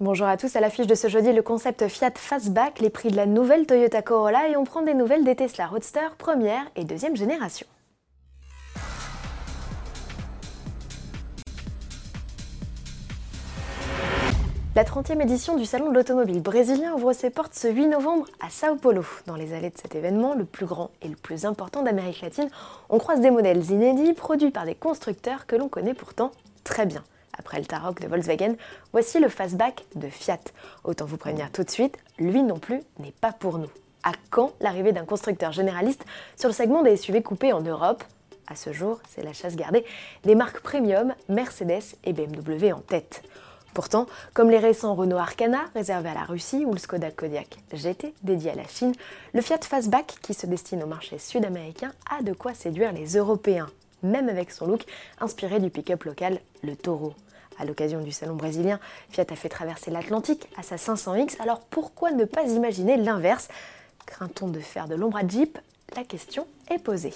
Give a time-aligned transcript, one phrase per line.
[0.00, 3.16] Bonjour à tous, à l'affiche de ce jeudi, le concept Fiat Fastback, les prix de
[3.16, 7.14] la nouvelle Toyota Corolla et on prend des nouvelles des Tesla Roadster première et deuxième
[7.14, 7.64] génération.
[14.74, 18.50] La 30e édition du Salon de l'automobile brésilien ouvre ses portes ce 8 novembre à
[18.50, 19.04] Sao Paulo.
[19.26, 22.50] Dans les allées de cet événement, le plus grand et le plus important d'Amérique latine,
[22.90, 26.32] on croise des modèles inédits produits par des constructeurs que l'on connaît pourtant
[26.64, 27.04] très bien.
[27.38, 28.54] Après le Tarok de Volkswagen,
[28.92, 30.40] voici le fastback de Fiat.
[30.84, 33.70] Autant vous prévenir tout de suite, lui non plus n'est pas pour nous.
[34.02, 36.04] À quand l'arrivée d'un constructeur généraliste
[36.36, 38.04] sur le segment des SUV coupés en Europe?
[38.46, 39.84] À ce jour, c'est la chasse gardée
[40.24, 43.22] des marques premium, Mercedes et BMW en tête.
[43.72, 48.14] Pourtant, comme les récents Renault Arcana réservés à la Russie ou le Skoda Kodiaq GT
[48.22, 48.92] dédié à la Chine,
[49.32, 53.68] le Fiat Fastback qui se destine au marché sud-américain a de quoi séduire les Européens,
[54.04, 54.84] même avec son look
[55.20, 57.14] inspiré du pick-up local, le Toro.
[57.58, 62.12] À l'occasion du salon brésilien, Fiat a fait traverser l'Atlantique à sa 500X, alors pourquoi
[62.12, 63.48] ne pas imaginer l'inverse?
[64.06, 65.58] Craint-on de faire de l'ombre à Jeep?
[65.96, 67.14] La question est posée.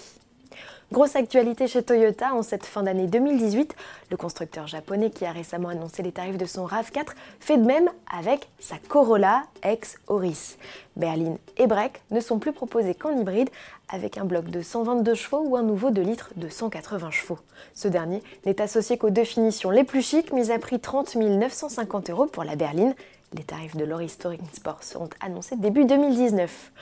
[0.90, 3.76] Grosse actualité chez Toyota en cette fin d'année 2018,
[4.10, 7.08] le constructeur japonais qui a récemment annoncé les tarifs de son RAV4
[7.40, 10.56] fait de même avec sa Corolla ex Auris.
[10.96, 13.50] Berline et Break ne sont plus proposés qu'en hybride
[13.90, 17.38] avec un bloc de 122 chevaux ou un nouveau de litre de 180 chevaux.
[17.74, 22.08] Ce dernier n'est associé qu'aux deux finitions les plus chics, mis à prix 30 950
[22.08, 22.94] euros pour la berline.
[23.34, 26.72] Les tarifs de l'Auris Touring Sport seront annoncés début 2019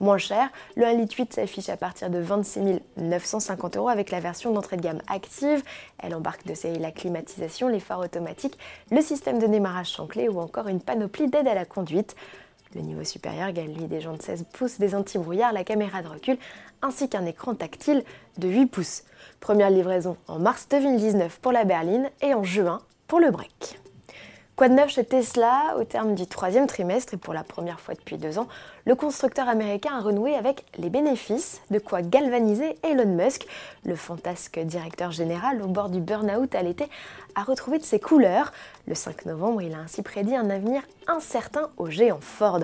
[0.00, 0.48] moins cher.
[0.76, 4.82] Le 1,8 litre s'affiche à partir de 26 950 euros avec la version d'entrée de
[4.82, 5.62] gamme active.
[5.98, 8.58] Elle embarque de série la climatisation, les phares automatiques,
[8.90, 12.16] le système de démarrage sans clé ou encore une panoplie d'aide à la conduite.
[12.74, 16.36] Le niveau supérieur gagne des jantes 16 pouces, des anti-brouillards, la caméra de recul
[16.82, 18.04] ainsi qu'un écran tactile
[18.38, 19.04] de 8 pouces.
[19.40, 23.78] Première livraison en mars 2019 pour la berline et en juin pour le break.
[24.56, 27.94] Quoi de neuf chez Tesla Au terme du troisième trimestre et pour la première fois
[27.94, 28.48] depuis deux ans,
[28.86, 33.46] le constructeur américain a renoué avec les bénéfices, de quoi galvaniser Elon Musk,
[33.84, 36.88] le fantasque directeur général au bord du burn-out à l'été,
[37.34, 38.50] a retrouvé de ses couleurs.
[38.86, 42.60] Le 5 novembre, il a ainsi prédit un avenir incertain au géant Ford.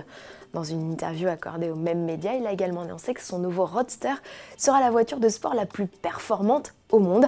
[0.54, 4.14] Dans une interview accordée au même média, il a également annoncé que son nouveau Roadster
[4.56, 7.26] sera la voiture de sport la plus performante au monde.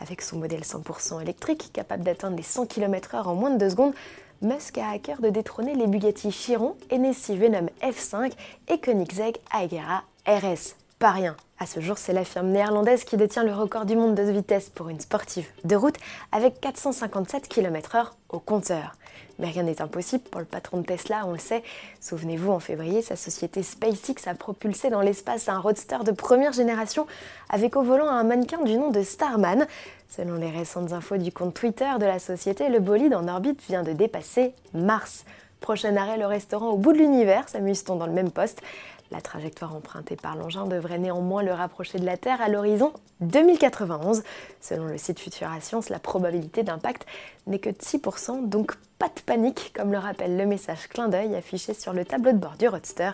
[0.00, 3.94] Avec son modèle 100% électrique, capable d'atteindre les 100 km/h en moins de 2 secondes,
[4.42, 8.32] Musk a à cœur de détrôner les Bugatti Chiron, Hennessy Venom F5
[8.68, 10.76] et Koenigsegg Agera RS.
[10.98, 11.36] Pas rien.
[11.58, 14.70] À ce jour, c'est la firme néerlandaise qui détient le record du monde de vitesse
[14.70, 15.96] pour une sportive de route
[16.32, 18.96] avec 457 km/h au compteur.
[19.38, 21.62] Mais rien n'est impossible pour le patron de Tesla, on le sait.
[22.00, 27.06] Souvenez-vous, en février, sa société SpaceX a propulsé dans l'espace un roadster de première génération
[27.50, 29.66] avec au volant un mannequin du nom de Starman.
[30.08, 33.82] Selon les récentes infos du compte Twitter de la société, le bolide en orbite vient
[33.82, 35.26] de dépasser Mars.
[35.60, 38.62] Prochain arrêt, le restaurant au bout de l'univers, s'amuse-t-on dans le même poste?
[39.10, 44.22] La trajectoire empruntée par l'engin devrait néanmoins le rapprocher de la Terre à l'horizon 2091.
[44.60, 47.06] Selon le site Futura Science, la probabilité d'impact
[47.46, 51.34] n'est que de 6%, donc pas de panique, comme le rappelle le message clin d'œil
[51.34, 53.10] affiché sur le tableau de bord du Roadster.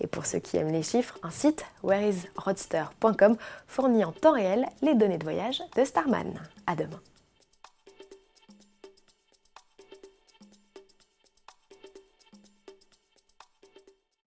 [0.00, 3.36] Et pour ceux qui aiment les chiffres, un site, whereisroadster.com,
[3.66, 6.32] fournit en temps réel les données de voyage de Starman.
[6.66, 7.00] À demain.